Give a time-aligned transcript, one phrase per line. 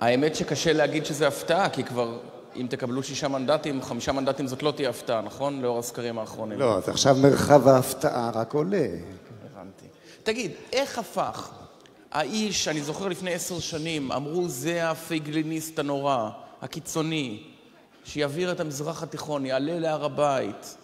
[0.00, 2.18] האמת שקשה להגיד שזה הפתעה, כי כבר
[2.56, 5.62] אם תקבלו שישה מנדטים, חמישה מנדטים זאת לא תהיה הפתעה, נכון?
[5.62, 6.58] לאור הסקרים האחרונים.
[6.58, 8.86] לא, אז עכשיו מרחב ההפתעה רק עולה.
[9.54, 9.86] הבנתי.
[10.22, 11.50] תגיד, איך הפך
[12.12, 16.30] האיש, אני זוכר לפני עשר שנים, אמרו זה הפייגליניסט הנורא,
[16.62, 17.42] הקיצוני,
[18.04, 20.76] שיעביר את המזרח התיכון, יעלה להר הבית.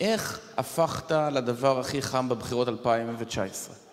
[0.00, 3.85] איך הפכת לדבר הכי חם בבחירות 2019?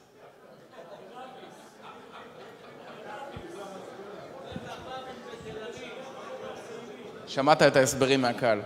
[7.34, 8.62] שמעת את ההסברים מהקהל.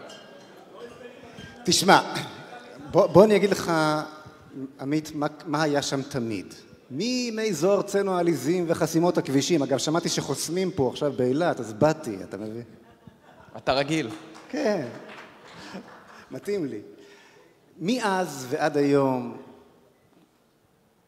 [1.65, 2.13] תשמע,
[2.91, 3.71] בוא, בוא אני אגיד לך,
[4.79, 6.53] עמית, מה, מה היה שם תמיד.
[6.91, 9.63] מימי זו ארצנו העליזים וחסימות הכבישים.
[9.63, 12.63] אגב, שמעתי שחוסמים פה עכשיו באילת, אז באתי, אתה מבין?
[13.57, 14.09] אתה רגיל.
[14.49, 14.87] כן,
[16.31, 16.81] מתאים לי.
[17.79, 19.37] מאז ועד היום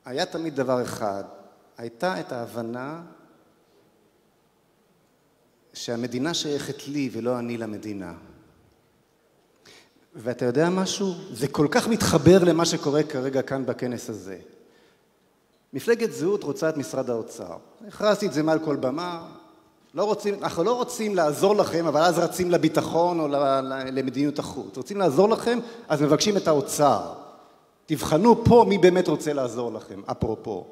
[0.05, 1.23] היה תמיד דבר אחד,
[1.77, 3.01] הייתה את ההבנה
[5.79, 8.13] שהמדינה שייכת לי ולא אני למדינה.
[10.15, 11.13] ואתה יודע משהו?
[11.33, 14.37] זה כל כך מתחבר למה שקורה כרגע כאן בכנס הזה.
[15.73, 17.57] מפלגת זהות רוצה את משרד האוצר.
[17.87, 19.27] הכרזתי את זה מעל כל במה.
[19.93, 23.27] לא רוצים, אנחנו לא רוצים לעזור לכם, אבל אז רצים לביטחון או
[23.91, 24.77] למדיניות החוץ.
[24.77, 27.13] רוצים לעזור לכם, אז מבקשים את האוצר.
[27.85, 30.65] תבחנו פה מי באמת רוצה לעזור לכם, אפרופו.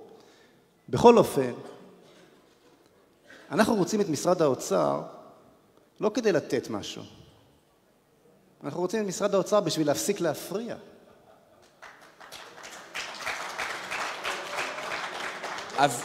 [0.89, 1.51] בכל אופן,
[3.51, 5.01] אנחנו רוצים את משרד האוצר
[5.99, 7.03] לא כדי לתת משהו.
[8.63, 10.75] אנחנו רוצים את משרד האוצר בשביל להפסיק להפריע.
[15.77, 16.01] אז,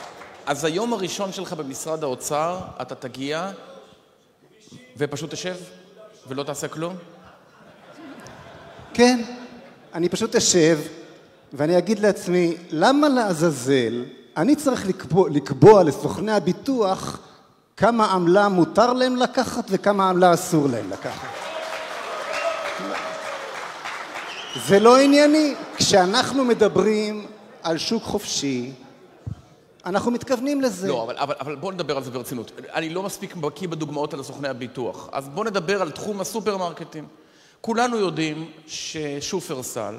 [0.47, 3.51] אז היום הראשון שלך במשרד האוצר, אתה תגיע
[4.97, 5.57] ופשוט תשב
[6.29, 6.97] ולא תעשה כלום?
[8.95, 9.25] כן,
[9.95, 10.81] אני פשוט אשב
[11.53, 14.05] ואני אגיד לעצמי, למה לעזאזל
[14.37, 17.19] אני צריך לקבוע, לקבוע לסוכני הביטוח
[17.77, 21.29] כמה עמלה מותר להם לקחת וכמה עמלה אסור להם לקחת.
[24.67, 25.55] זה לא ענייני.
[25.77, 27.27] כשאנחנו מדברים
[27.63, 28.73] על שוק חופשי,
[29.87, 30.89] אנחנו מתכוונים לזה.
[30.89, 32.53] לא, אבל, אבל, אבל בואו נדבר על זה ברצינות.
[32.75, 37.07] אני לא מספיק בקיא בדוגמאות על סוכני הביטוח, אז בואו נדבר על תחום הסופרמרקטים.
[37.61, 39.95] כולנו יודעים ששופרסל,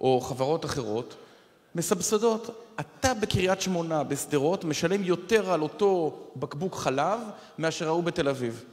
[0.00, 1.14] או חברות אחרות,
[1.74, 2.61] מסבסדות.
[2.80, 7.20] אתה בקריית שמונה, בשדרות, משלם יותר על אותו בקבוק חלב
[7.58, 8.64] מאשר ההוא בתל אביב.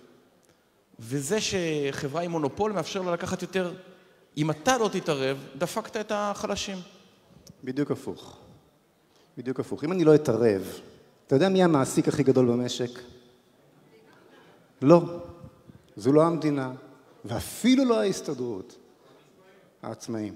[0.99, 3.73] וזה שחברה עם מונופול מאפשר לה לקחת יותר.
[4.37, 6.77] אם אתה לא תתערב, דפקת את החלשים.
[7.63, 8.37] בדיוק הפוך.
[9.37, 9.83] בדיוק הפוך.
[9.83, 10.79] אם אני לא אתערב,
[11.27, 12.99] אתה יודע מי המעסיק הכי גדול במשק?
[14.81, 15.01] לא.
[15.97, 16.71] זו לא המדינה,
[17.25, 18.75] ואפילו לא ההסתדרות.
[19.81, 20.33] העצמאים.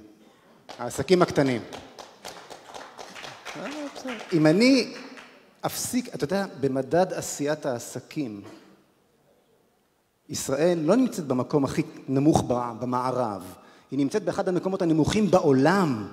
[0.77, 1.61] העסקים הקטנים.
[4.33, 4.93] אם אני
[5.65, 8.41] אפסיק, אתה יודע, במדד עשיית העסקים,
[10.29, 12.43] ישראל לא נמצאת במקום הכי נמוך
[12.79, 13.43] במערב,
[13.91, 16.07] היא נמצאת באחד המקומות הנמוכים בעולם,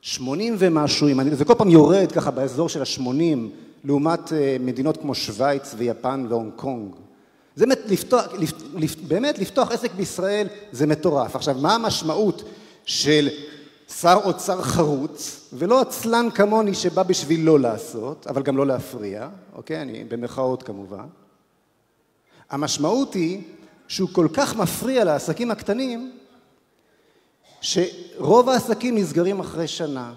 [0.00, 3.38] 80 ומשהו, זה כל פעם יורד ככה באזור של ה-80,
[3.84, 6.94] לעומת אה, מדינות כמו שווייץ ויפן והונג קונג.
[7.56, 8.24] זה לפתוח,
[9.08, 11.36] באמת לפתוח עסק בישראל זה מטורף.
[11.36, 12.42] עכשיו, מה המשמעות
[12.84, 13.28] של
[13.88, 19.82] שר אוצר חרוץ, ולא עצלן כמוני שבא בשביל לא לעשות, אבל גם לא להפריע, אוקיי?
[19.82, 21.06] אני במרכאות כמובן.
[22.50, 23.42] המשמעות היא
[23.88, 26.12] שהוא כל כך מפריע לעסקים הקטנים,
[27.60, 30.12] שרוב העסקים נסגרים אחרי שנה.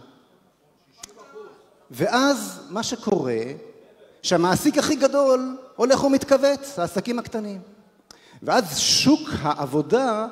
[1.91, 3.41] ואז מה שקורה,
[4.21, 7.61] שהמעסיק הכי גדול הולך ומתכווץ, העסקים הקטנים.
[8.43, 10.27] ואז שוק העבודה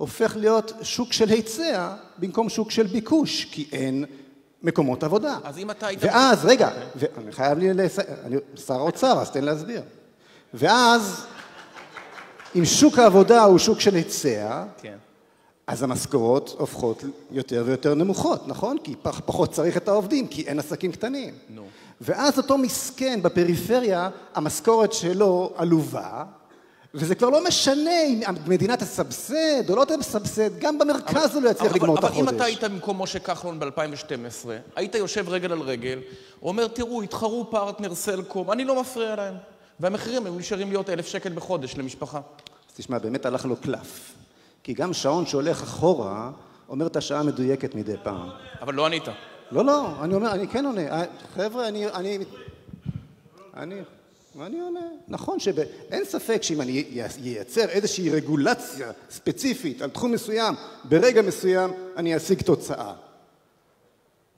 [0.00, 4.04] הופך להיות שוק של היצע במקום שוק של ביקוש, כי אין
[4.62, 5.38] מקומות עבודה.
[5.44, 5.98] אז אם אתה היית...
[6.02, 6.70] ואז, רגע,
[7.18, 9.82] אני חייב לי לסיים, אני שר האוצר, אז תן להסביר.
[10.54, 11.24] ואז,
[12.56, 14.96] אם שוק העבודה הוא שוק של היצע, כן.
[15.66, 18.76] אז המשכורות הופכות יותר ויותר נמוכות, נכון?
[18.84, 21.34] כי פחות צריך את העובדים, כי אין עסקים קטנים.
[21.48, 21.66] נו.
[22.00, 26.24] ואז אותו מסכן בפריפריה, המשכורת שלו עלובה,
[26.94, 31.72] וזה כבר לא משנה אם המדינה תסבסד או לא תסבסד, גם במרכז הוא לא יצליח
[31.72, 32.20] לגמור את החודש.
[32.20, 35.98] אבל אם אתה היית במקום משה כחלון ב-2012, היית יושב רגל על רגל,
[36.42, 39.34] אומר, תראו, התחרו פרטנר סלקום, אני לא מפריע להם.
[39.80, 42.18] והמחירים הם נשארים להיות אלף שקל בחודש למשפחה.
[42.70, 44.12] אז תשמע, באמת הלך לו קלף.
[44.62, 46.30] כי גם שעון שהולך אחורה,
[46.68, 48.28] אומר את השעה המדויקת מדי פעם.
[48.60, 49.04] אבל לא ענית.
[49.52, 50.82] לא, לא, אני אומר, אני כן עונה.
[51.34, 51.86] חבר'ה, אני...
[53.54, 53.82] אני...
[54.34, 54.42] אני...
[54.42, 56.84] ואני עונה, נכון שאין ספק שאם אני
[57.24, 60.54] אייצר איזושהי רגולציה ספציפית על תחום מסוים,
[60.84, 62.94] ברגע מסוים אני אשיג תוצאה.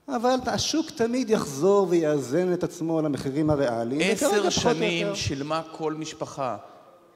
[0.07, 4.01] אבל השוק תמיד יחזור ויאזן את עצמו על המחירים הריאליים.
[4.11, 5.15] עשר שנים.
[5.15, 6.57] שילמה כל משפחה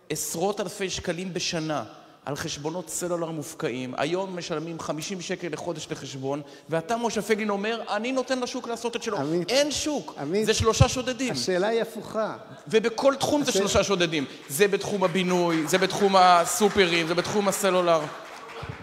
[0.09, 1.83] עשרות אלפי שקלים בשנה
[2.27, 3.93] על חשבונות סלולר מופקעים.
[3.97, 9.03] היום משלמים 50 שקל לחודש לחשבון, ואתה, משה פייגלין, אומר, אני נותן לשוק לעשות את
[9.03, 9.17] שלו.
[9.17, 11.33] עמית, אין שוק, עמית, זה שלושה שודדים.
[11.33, 12.33] השאלה היא הפוכה.
[12.67, 14.25] ובכל תחום זה השאלה- שלושה שודדים.
[14.49, 17.99] זה בתחום הבינוי, זה בתחום הסופרים, זה בתחום הסלולר.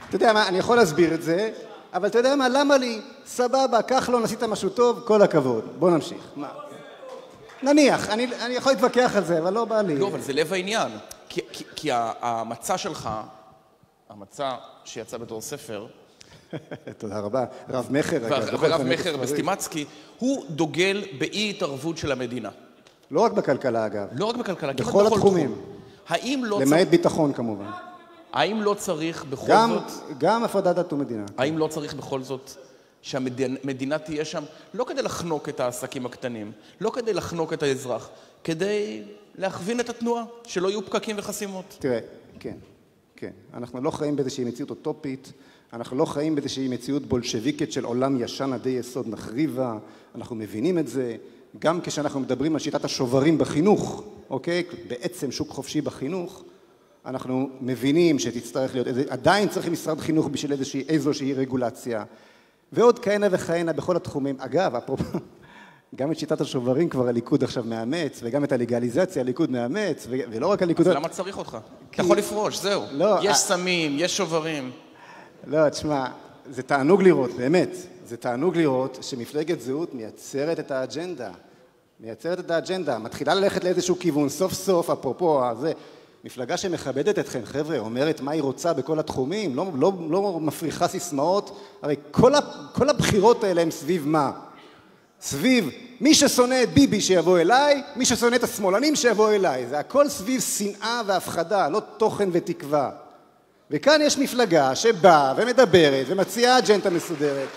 [0.08, 1.50] אתה יודע מה, אני יכול להסביר את זה,
[1.94, 3.00] אבל אתה יודע מה, למה לי?
[3.26, 5.64] סבבה, כחלון, עשית משהו טוב, כל הכבוד.
[5.78, 6.18] בוא נמשיך.
[6.36, 6.48] מה?
[7.62, 9.98] נניח, אני, אני יכול להתווכח על זה, אבל לא בא לי.
[9.98, 10.88] לא, אבל זה לב העניין.
[11.34, 13.10] כי, כי, כי המצע שלך,
[14.10, 14.50] המצע
[14.84, 15.86] שיצא בתור ספר,
[16.98, 17.44] תודה רבה.
[17.68, 18.48] רב מכר, אגב.
[18.52, 19.20] ורב זאת, מכר ספרים.
[19.20, 19.84] וסטימצקי,
[20.18, 22.50] הוא דוגל באי התערבות של המדינה.
[23.10, 24.08] לא רק בכלכלה, אגב.
[24.12, 25.52] לא רק בכלכלה, כמעט בכל התחומים.
[25.52, 25.74] תחום.
[26.08, 27.70] האם לא, למעט צריך, ביטחון, כמובן.
[28.32, 31.24] האם לא צריך בכל גם, זאת, גם הפרדת דת ומדינה.
[31.38, 32.50] האם לא צריך בכל זאת
[33.02, 34.44] שהמדינה תהיה שם,
[34.74, 38.10] לא כדי לחנוק את העסקים הקטנים, לא כדי לחנוק את האזרח,
[38.44, 39.02] כדי
[39.38, 41.76] להכווין את התנועה, שלא יהיו פקקים וחסימות.
[41.78, 41.98] תראה,
[42.40, 42.56] כן,
[43.16, 43.30] כן.
[43.54, 45.32] אנחנו לא חיים באיזושהי מציאות אוטופית,
[45.72, 49.78] אנחנו לא חיים באיזושהי מציאות בולשביקית של עולם ישן עדי יסוד נחריבה,
[50.14, 51.16] אנחנו מבינים את זה,
[51.58, 54.62] גם כשאנחנו מדברים על שיטת השוברים בחינוך, אוקיי?
[54.88, 56.44] בעצם שוק חופשי בחינוך,
[57.06, 62.04] אנחנו מבינים שתצטרך להיות, עדיין צריך משרד חינוך בשביל איזושהי, איזושהי רגולציה,
[62.72, 64.36] ועוד כהנה וכהנה בכל התחומים.
[64.38, 65.18] אגב, אפרופו,
[65.96, 70.46] גם את שיטת השוברים כבר הליכוד עכשיו מאמץ, וגם את הלגליזציה הליכוד מאמץ, ו- ולא
[70.46, 70.88] רק הליכוד...
[70.88, 71.58] אז למה צריך אותך?
[71.90, 72.82] אתה יכול לפרוש, זהו.
[72.92, 74.70] לא, יש אה- סמים, יש שוברים.
[75.46, 76.06] לא, תשמע,
[76.50, 77.76] זה תענוג לראות, באמת.
[78.06, 81.30] זה תענוג לראות שמפלגת זהות מייצרת את האג'נדה.
[82.00, 85.72] מייצרת את האג'נדה, מתחילה ללכת לאיזשהו כיוון, סוף סוף, אפרופו זה,
[86.24, 91.58] מפלגה שמכבדת אתכם, חבר'ה, אומרת מה היא רוצה בכל התחומים, לא, לא, לא מפריחה סיסמאות,
[91.82, 92.38] הרי כל, ה,
[92.72, 94.32] כל הבחירות האלה הן סביב מה?
[95.24, 99.66] סביב מי ששונא את ביבי שיבוא אליי, מי ששונא את השמאלנים שיבוא אליי.
[99.66, 102.90] זה הכל סביב שנאה והפחדה, לא תוכן ותקווה.
[103.70, 107.48] וכאן יש מפלגה שבאה ומדברת ומציעה אג'נדה מסודרת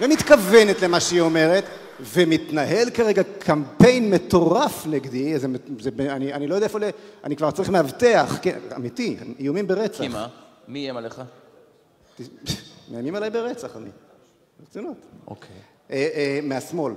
[0.00, 1.64] ומתכוונת למה שהיא אומרת
[2.00, 5.46] ומתנהל כרגע קמפיין מטורף נגדי, זה,
[5.80, 6.84] זה, אני, אני לא יודע איפה, ל-
[7.24, 10.00] אני כבר צריך מאבטח, כן, אמיתי, איומים ברצח.
[10.00, 10.28] כי מה?
[10.68, 11.22] מי איים עליך?
[12.90, 13.90] מאיימים עליי ברצח, אני.
[14.60, 14.96] ברצינות.
[15.26, 15.50] אוקיי.
[15.50, 15.75] אה,
[16.42, 16.92] מהשמאל.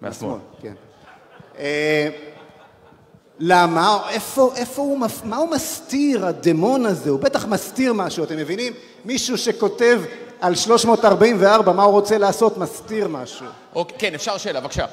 [0.00, 0.38] מהשמאל.
[0.62, 0.72] כן.
[1.58, 2.08] אה,
[3.38, 3.98] למה?
[4.10, 7.10] איפה, איפה הוא, מה הוא מסתיר, הדמון הזה?
[7.10, 8.72] הוא בטח מסתיר משהו, אתם מבינים?
[9.04, 10.02] מישהו שכותב
[10.40, 13.46] על 344 מה הוא רוצה לעשות, מסתיר משהו.
[13.74, 14.86] אוקיי, כן, אפשר שאלה, בבקשה.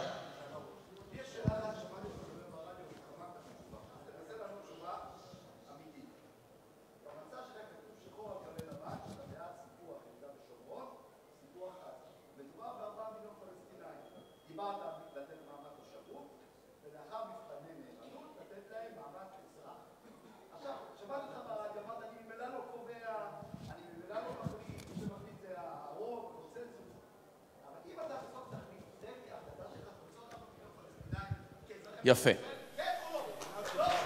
[32.10, 32.30] יפה.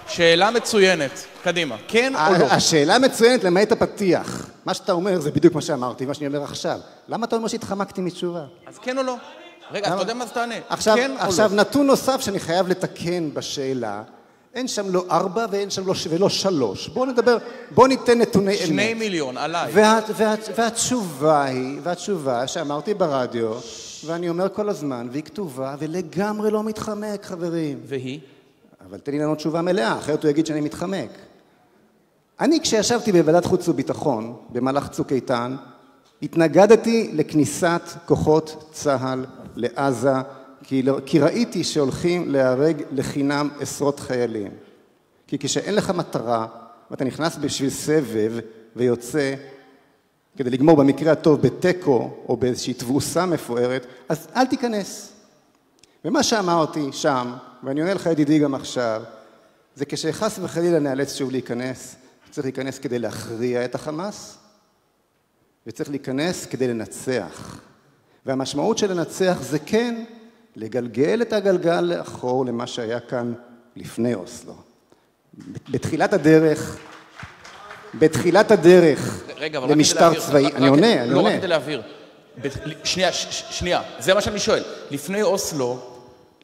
[0.08, 1.12] שאלה מצוינת.
[1.44, 1.76] קדימה.
[1.88, 2.46] כן או לא?
[2.46, 4.50] השאלה מצוינת למעט הפתיח.
[4.66, 6.80] מה שאתה אומר זה בדיוק מה שאמרתי, מה שאני אומר עכשיו.
[7.08, 8.44] למה אתה אומר שהתחמקתי מתשובה?
[8.68, 9.16] אז כן או לא?
[9.72, 10.56] רגע, אתה יודע מה זה תענה?
[10.70, 11.56] עכשיו, כן או עכשיו לא?
[11.56, 14.04] נתון נוסף שאני חייב לתקן בשאלה,
[14.54, 16.88] אין שם לא ארבע ואין שם לא, ש- ולא שלוש.
[16.88, 17.38] בואו נדבר,
[17.72, 18.68] בואו ניתן נתוני אמת.
[18.68, 19.72] שני מיליון, עליי.
[19.74, 23.54] וה, וה, והתשובה היא, והתשובה שאמרתי ברדיו,
[24.06, 27.80] ואני אומר כל הזמן, והיא כתובה, ולגמרי לא מתחמק, חברים.
[27.86, 28.20] והיא?
[28.88, 31.10] אבל תן לי לענות תשובה מלאה, אחרת הוא יגיד שאני מתחמק.
[32.40, 35.56] אני, כשישבתי בוועדת חוץ וביטחון, במהלך צוק איתן,
[36.22, 40.14] התנגדתי לכניסת כוחות צה"ל לעזה,
[40.64, 44.52] כי, לא- כי ראיתי שהולכים להיהרג לחינם עשרות חיילים.
[45.28, 46.48] כי כשאין לך מטרה,
[46.92, 48.34] ואתה נכנס בשביל סבב
[48.76, 49.34] ויוצא,
[50.38, 55.14] כדי לגמור במקרה הטוב בתיקו, או באיזושהי תבוסה מפוארת, אז אל תיכנס.
[56.06, 59.04] ומה שאמרתי שם, ואני עונה לך ידידי גם עכשיו,
[59.76, 61.96] זה כשחס וחלילה נאלץ שוב להיכנס,
[62.32, 64.38] צריך להיכנס כדי להכריע את החמאס,
[65.68, 67.60] וצריך להיכנס כדי לנצח.
[68.26, 70.04] והמשמעות של לנצח זה כן
[70.56, 73.34] לגלגל את הגלגל לאחור למה שהיה כאן
[73.76, 74.54] לפני אוסלו.
[75.70, 76.78] בתחילת הדרך,
[78.00, 80.20] בתחילת הדרך רגע, אבל למשטר.
[80.20, 81.30] צבאי, אני עונה, אני לא, עונה.
[81.30, 81.82] רק כדי להבהיר.
[82.84, 83.12] שנייה,
[83.50, 84.64] שנייה, זה מה שאני שואל.
[84.92, 85.80] לפני אוסלו,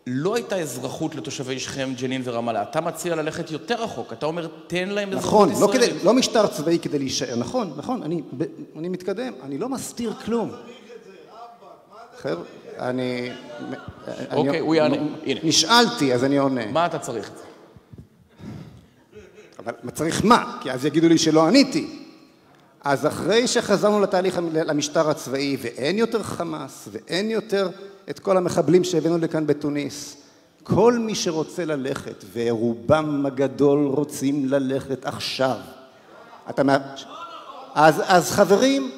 [0.08, 2.62] לא הייתה אזרחות לתושבי שכם, ג'נין ורמאללה.
[2.62, 4.14] אתה מציע ללכת יותר רחוק.
[4.14, 5.94] אתה אומר, תן להם אזרחות נכון, לא, ישראלית.
[5.94, 8.44] כדי, לא משטר צבאי כדי להישאר, נכון, נכון, אני, ב-
[8.78, 10.52] אני מתקדם, אני לא מסתיר כלום.
[12.22, 12.44] חבר'ה,
[12.80, 13.32] אני...
[14.32, 14.96] אוקיי, הוא יענה.
[15.26, 15.40] הנה.
[15.44, 16.66] נשאלתי, אז אני עונה.
[16.66, 17.44] מה אתה צריך את זה?
[19.84, 20.58] אבל צריך מה?
[20.62, 21.88] כי אז יגידו לי שלא עניתי.
[22.84, 27.70] אז אחרי שחזרנו לתהליך, למשטר הצבאי, ואין יותר חמאס, ואין יותר
[28.10, 30.18] את כל המחבלים שהבאנו לכאן בתוניס,
[30.64, 35.58] כל מי שרוצה ללכת, ורובם הגדול רוצים ללכת עכשיו.
[36.50, 36.78] אתה מה...
[37.76, 38.92] אז, אז חברים,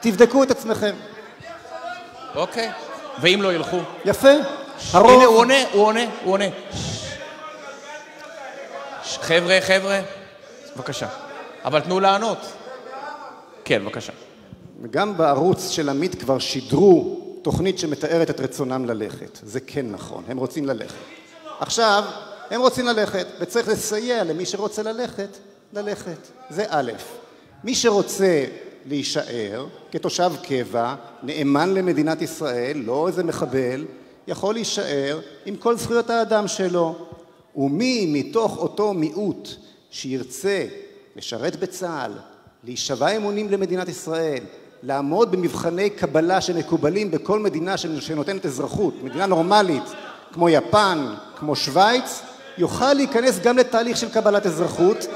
[0.00, 0.94] תבדקו את עצמכם.
[2.34, 2.70] אוקיי.
[3.20, 3.78] ואם לא ילכו?
[4.04, 4.28] יפה.
[4.28, 4.44] הנה,
[4.92, 5.36] הוא הרוב...
[5.36, 6.44] עונה, הוא עונה, הוא עונה.
[9.22, 10.00] חבר'ה, חבר'ה,
[10.76, 11.08] בבקשה.
[11.64, 12.38] אבל תנו לענות.
[13.64, 14.12] כן, בבקשה.
[14.90, 19.38] גם בערוץ של עמית כבר שידרו תוכנית שמתארת את רצונם ללכת.
[19.42, 20.94] זה כן נכון, הם רוצים ללכת.
[21.60, 22.04] עכשיו,
[22.50, 25.28] הם רוצים ללכת, וצריך לסייע למי שרוצה ללכת,
[25.72, 26.18] ללכת.
[26.50, 26.92] זה א'.
[27.64, 28.44] מי שרוצה
[28.86, 33.84] להישאר כתושב קבע, נאמן למדינת ישראל, לא איזה מחבל,
[34.26, 37.06] יכול להישאר עם כל זכויות האדם שלו.
[37.56, 39.48] ומי מתוך אותו מיעוט
[39.90, 40.66] שירצה
[41.16, 42.12] לשרת בצה"ל,
[42.64, 44.42] להישבע אמונים למדינת ישראל,
[44.82, 49.82] לעמוד במבחני קבלה שמקובלים בכל מדינה שנותנת אזרחות, מדינה נורמלית
[50.32, 52.22] כמו יפן, כמו שווייץ,
[52.58, 55.06] יוכל להיכנס גם לתהליך של קבלת אזרחות,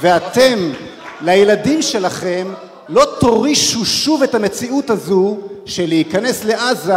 [0.00, 0.72] ואתם,
[1.20, 2.54] לילדים שלכם,
[2.88, 6.96] לא תורישו שוב את המציאות הזו של להיכנס לעזה,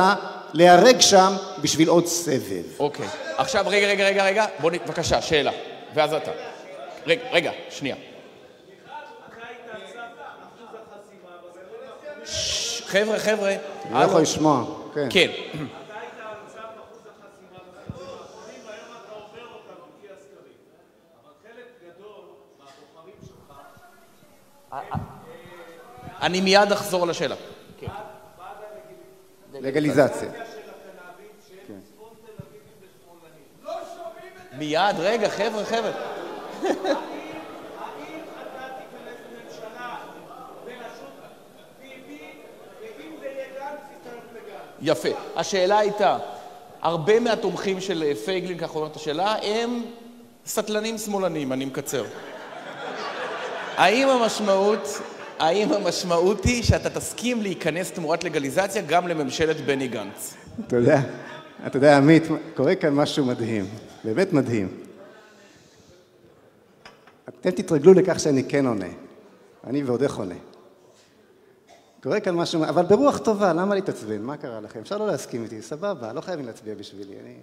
[0.53, 2.63] להיהרג שם בשביל עוד סבב.
[2.79, 3.07] אוקיי.
[3.37, 4.45] עכשיו, רגע, רגע, רגע, רגע.
[4.59, 4.77] בוא נ...
[4.77, 5.51] בבקשה, שאלה.
[5.93, 6.31] ואז אתה.
[7.07, 7.95] רגע, רגע, שנייה.
[12.25, 13.55] ש- חבר'ה, חבר'ה.
[13.85, 13.99] אני לא.
[13.99, 14.63] יכול לשמוע.
[14.95, 15.07] כן.
[15.09, 15.31] כן.
[26.21, 27.35] אני מיד אחזור לשאלה.
[29.67, 30.29] לגליזציה.
[34.57, 35.91] מיד, רגע, חבר'ה, חבר'ה.
[44.81, 45.09] יפה.
[45.35, 46.17] השאלה הייתה,
[46.81, 49.85] הרבה מהתומכים של אה, פייגלין, כך אומרת השאלה, הם
[50.45, 52.03] סטלנים שמאלנים, אני מקצר.
[53.77, 55.01] האם המשמעות,
[55.39, 60.33] האם המשמעות היא שאתה תסכים להיכנס תמורת לגליזציה גם לממשלת בני גנץ?
[60.67, 61.01] אתה יודע,
[61.67, 62.23] אתה יודע, עמית,
[62.55, 63.65] קורה כאן משהו מדהים,
[64.03, 64.67] באמת מדהים.
[67.29, 68.85] אתם תתרגלו לכך שאני כן עונה.
[69.67, 70.35] אני ועוד איך עונה.
[72.03, 74.21] קורה כאן משהו, אבל ברוח טובה, למה להתעצבן?
[74.21, 74.79] מה קרה לכם?
[74.79, 77.13] אפשר לא להסכים איתי, סבבה, לא חייבים להצביע בשבילי.
[77.23, 77.35] אני...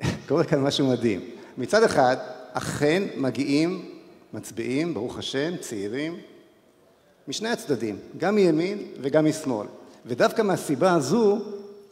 [0.28, 1.20] קורה כאן משהו מדהים.
[1.58, 2.16] מצד אחד,
[2.52, 3.91] אכן מגיעים
[4.32, 6.20] מצביעים, ברוך השם, צעירים,
[7.28, 9.66] משני הצדדים, גם מימין וגם משמאל.
[10.06, 11.38] ודווקא מהסיבה הזו,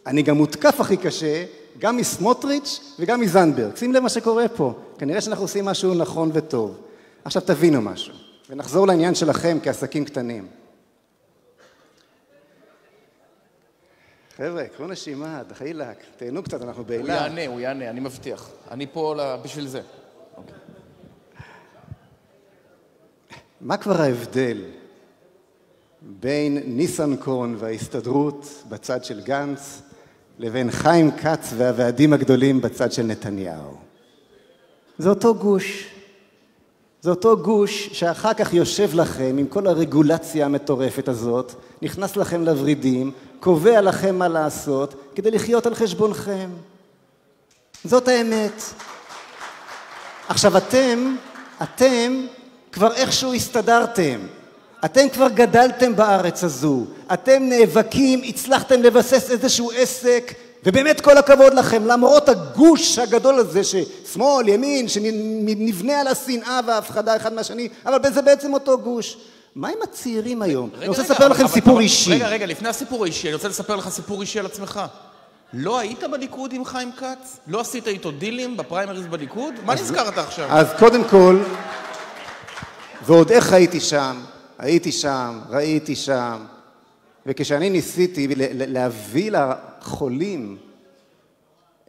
[0.07, 1.45] אני גם מותקף הכי קשה,
[1.79, 3.77] גם מסמוטריץ' וגם מזנדברג.
[3.77, 4.75] שים לב מה שקורה פה.
[4.99, 6.81] כנראה שאנחנו עושים משהו נכון וטוב.
[7.25, 8.15] עכשיו תבינו משהו,
[8.51, 10.47] ונחזור לעניין שלכם כעסקים קטנים.
[14.37, 17.09] חבר'ה, קחו נשימה, דחילק, תהנו קצת, אנחנו הוא באילת.
[17.09, 18.51] יענה, הוא יענה, אני מבטיח.
[18.71, 19.81] אני פה בשביל זה.
[20.37, 20.55] אוקיי.
[23.61, 24.59] מה כבר ההבדל
[26.03, 29.83] בין ניסנקורן וההסתדרות בצד של גנץ
[30.39, 33.77] לבין חיים כץ והוועדים הגדולים בצד של נתניהו?
[34.99, 35.87] זה אותו גוש.
[37.01, 41.53] זה אותו גוש שאחר כך יושב לכם עם כל הרגולציה המטורפת הזאת,
[41.83, 46.51] נכנס לכם לוורידים, קובע לכם מה לעשות כדי לחיות על חשבונכם.
[47.85, 48.63] זאת האמת.
[50.29, 51.15] עכשיו אתם,
[51.63, 52.27] אתם
[52.73, 54.19] כבר איכשהו הסתדרתם.
[54.85, 56.85] אתם כבר גדלתם בארץ הזו.
[57.13, 60.33] אתם נאבקים, הצלחתם לבסס איזשהו עסק,
[60.67, 67.33] ובאמת כל הכבוד לכם, למרות הגוש הגדול הזה, ששמאל, ימין, שנבנה על השנאה וההפחדה אחד
[67.33, 69.17] מהשני, אבל זה בעצם אותו גוש.
[69.55, 70.71] מה עם הצעירים היום?
[70.79, 72.13] אני רוצה רגע, לספר אבל- לכם אבל- סיפור אבל- אישי.
[72.15, 74.81] רגע, רגע, לפני הסיפור האישי, אני רוצה לספר לך סיפור אישי על עצמך.
[75.53, 77.37] לא היית בליכוד עם חיים כץ?
[77.47, 79.55] לא עשית איתו דילים בפריימריז בליכוד?
[79.65, 80.47] מה נזכרת עכשיו?
[80.51, 81.39] אז קודם כל,
[83.07, 84.21] ועוד איך הייתי שם,
[84.59, 86.45] הייתי שם, ראיתי שם,
[87.27, 90.59] וכשאני ניסיתי להביא לחולים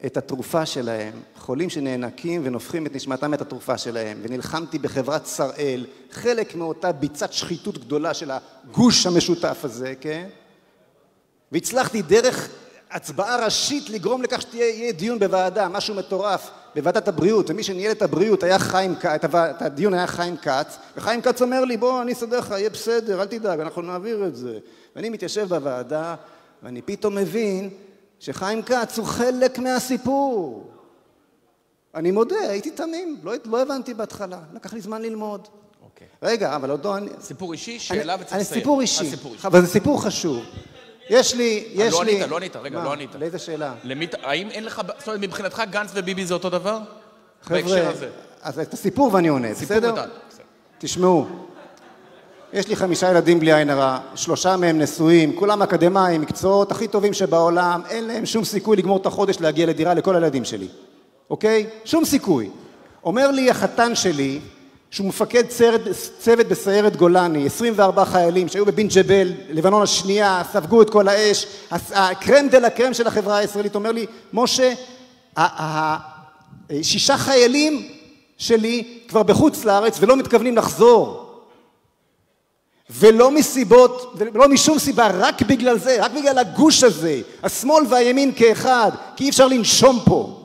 [0.05, 6.55] את התרופה שלהם, חולים שנאנקים ונופחים את נשמתם את התרופה שלהם, ונלחמתי בחברת שראל, חלק
[6.55, 10.27] מאותה ביצת שחיתות גדולה של הגוש המשותף הזה, כן?
[11.51, 12.49] והצלחתי דרך
[12.91, 18.43] הצבעה ראשית לגרום לכך שיהיה דיון בוועדה, משהו מטורף, בוועדת הבריאות, ומי שניהל את הבריאות
[18.43, 22.39] היה חיים כץ, את הדיון היה חיים כץ, וחיים כץ אומר לי, בוא, אני אסדר
[22.39, 24.59] לך, יהיה בסדר, אל תדאג, אנחנו נעביר את זה.
[24.95, 26.15] ואני מתיישב בוועדה,
[26.63, 27.69] ואני פתאום מבין
[28.19, 30.71] שחיים כץ הוא חלק מהסיפור.
[31.95, 35.47] אני מודה, הייתי תמים, לא, לא הבנתי בהתחלה, לקח לי זמן ללמוד.
[35.83, 36.07] אוקיי.
[36.23, 36.97] רגע, אבל עוד לא...
[36.97, 37.09] אני...
[37.21, 38.61] סיפור אישי, שאלה וצריך לסיים.
[38.61, 39.11] סיפור אישי.
[39.43, 40.43] אבל זה סיפור חשוב.
[41.11, 42.15] יש לי, יש לא לי...
[42.15, 42.85] ענית, לא ענית, רגע, מה?
[42.85, 43.15] לא ענית.
[43.19, 43.73] לאיזה שאלה?
[43.83, 46.79] למי, האם אין לך, זאת אומרת, מבחינתך גנץ וביבי זה אותו דבר?
[47.43, 47.91] חבר'ה.
[48.41, 49.51] אז את הסיפור ואני עונה.
[49.51, 49.93] בסדר.
[50.77, 51.27] תשמעו,
[52.53, 57.13] יש לי חמישה ילדים בלי עין הרע, שלושה מהם נשואים, כולם אקדמאים, מקצועות הכי טובים
[57.13, 60.67] שבעולם, אין להם שום סיכוי לגמור את החודש להגיע לדירה לכל הילדים שלי,
[61.29, 61.67] אוקיי?
[61.85, 62.49] שום סיכוי.
[63.03, 64.39] אומר לי החתן שלי,
[64.91, 65.81] שהוא מפקד צוות,
[66.19, 72.47] צוות בסיירת גולני, 24 חיילים שהיו בבין ג'בל, לבנון השנייה, ספגו את כל האש, הקרם
[72.47, 74.73] דה לה קרם של החברה הישראלית, אומר לי, משה,
[76.81, 77.89] שישה חיילים
[78.37, 81.27] שלי כבר בחוץ לארץ ולא מתכוונים לחזור.
[82.89, 88.91] ולא מסיבות, ולא משום סיבה, רק בגלל זה, רק בגלל הגוש הזה, השמאל והימין כאחד,
[89.15, 90.37] כי אי אפשר לנשום פה.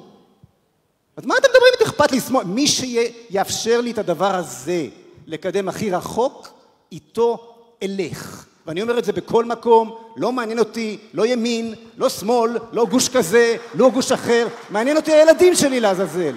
[1.16, 2.44] אז מה אתם מדברים אכפת לי שמאל.
[2.44, 4.86] מי שיאפשר לי את הדבר הזה
[5.26, 6.48] לקדם הכי רחוק,
[6.92, 8.46] איתו אלך.
[8.66, 13.08] ואני אומר את זה בכל מקום, לא מעניין אותי, לא ימין, לא שמאל, לא גוש
[13.08, 16.34] כזה, לא גוש אחר, מעניין אותי הילדים שלי לעזאזל.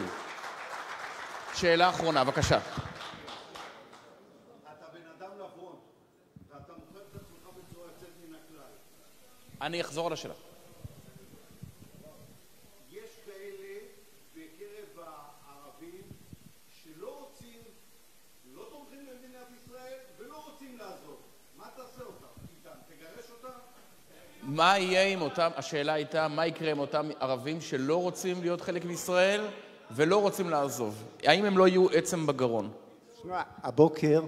[1.55, 2.59] שאלה אחרונה, בבקשה.
[9.61, 10.33] אני אחזור על השאלה.
[12.91, 13.79] יש כאלה
[14.35, 16.01] בקרב הערבים
[16.83, 17.61] שלא רוצים,
[18.53, 21.17] לא תומכים במדינת ישראל ולא רוצים לעזוב.
[21.57, 22.27] מה תעשה אותם?
[22.57, 23.57] איתם, תגרש אותם?
[24.59, 28.85] מה יהיה עם אותם, השאלה הייתה, מה יקרה עם אותם ערבים שלא רוצים להיות חלק
[28.85, 29.47] מישראל
[29.91, 31.03] ולא רוצים לעזוב?
[31.23, 32.71] האם הם לא יהיו עצם בגרון?
[33.15, 34.21] תשמע, הבוקר,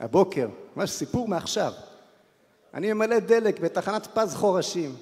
[0.00, 1.72] הבוקר, ממש סיפור מעכשיו.
[2.74, 4.96] אני ממלא דלק בתחנת פז חורשים,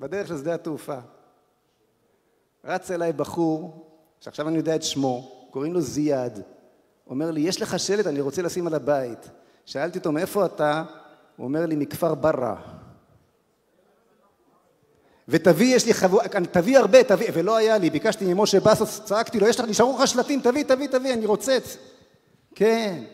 [0.00, 0.98] בדרך לשדה התעופה.
[2.64, 3.86] רץ אליי בחור,
[4.20, 6.42] שעכשיו אני יודע את שמו, קוראים לו זיאד.
[7.06, 9.30] אומר לי, יש לך שלט, אני רוצה לשים על הבית.
[9.64, 10.84] שאלתי אותו, מאיפה אתה?
[11.36, 12.54] הוא אומר לי, מכפר ברא.
[15.28, 16.20] ותביא, יש לי חבו...
[16.52, 20.08] תביא הרבה, תביא, ולא היה לי, ביקשתי ממשה בסוס, צעקתי לו, יש לך, נשארו לך
[20.08, 21.78] שלטים, תביא, תביא, תביא, אני רוצה את זה.
[22.54, 23.04] כן,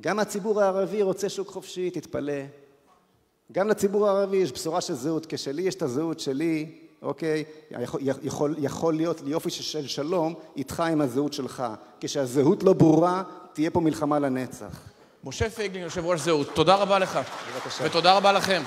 [0.00, 2.42] גם הציבור הערבי רוצה שוק חופשי, תתפלא.
[3.52, 6.66] גם לציבור הערבי יש בשורה של זהות, כשלי יש את הזהות שלי,
[7.02, 11.64] אוקיי, יכול, יכול, יכול להיות לי יופי של שלום איתך עם הזהות שלך.
[12.00, 14.80] כשהזהות לא ברורה, תהיה פה מלחמה לנצח.
[15.24, 17.18] משה פייגלין, יושב ראש זהות, תודה רבה לך.
[17.54, 17.84] בבקשה.
[17.86, 18.62] ותודה רבה לכם.